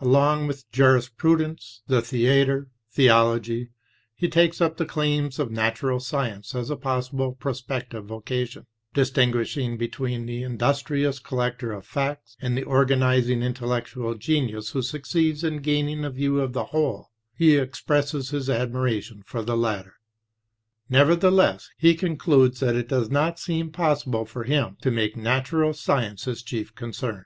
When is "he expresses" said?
17.34-18.30